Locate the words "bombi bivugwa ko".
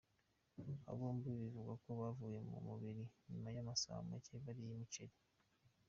0.99-1.89